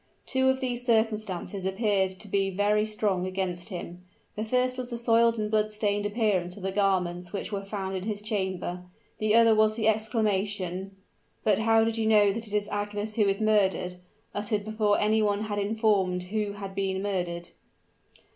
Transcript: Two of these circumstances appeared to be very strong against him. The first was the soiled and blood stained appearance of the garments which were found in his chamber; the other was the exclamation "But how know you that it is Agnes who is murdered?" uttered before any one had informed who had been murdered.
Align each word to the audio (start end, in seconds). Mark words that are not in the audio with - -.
Two 0.25 0.49
of 0.49 0.61
these 0.61 0.83
circumstances 0.83 1.63
appeared 1.63 2.09
to 2.09 2.27
be 2.27 2.49
very 2.49 2.87
strong 2.87 3.27
against 3.27 3.69
him. 3.69 4.03
The 4.35 4.43
first 4.43 4.75
was 4.75 4.89
the 4.89 4.97
soiled 4.97 5.37
and 5.37 5.51
blood 5.51 5.69
stained 5.69 6.07
appearance 6.07 6.57
of 6.57 6.63
the 6.63 6.71
garments 6.71 7.31
which 7.31 7.51
were 7.51 7.63
found 7.63 7.95
in 7.95 8.05
his 8.05 8.23
chamber; 8.23 8.81
the 9.19 9.35
other 9.35 9.53
was 9.53 9.75
the 9.75 9.87
exclamation 9.87 10.95
"But 11.43 11.59
how 11.59 11.83
know 11.83 11.89
you 11.91 12.33
that 12.33 12.47
it 12.47 12.53
is 12.55 12.67
Agnes 12.69 13.13
who 13.13 13.27
is 13.27 13.39
murdered?" 13.41 13.97
uttered 14.33 14.65
before 14.65 14.99
any 14.99 15.21
one 15.21 15.41
had 15.43 15.59
informed 15.59 16.23
who 16.23 16.53
had 16.53 16.73
been 16.73 17.03
murdered. 17.03 17.49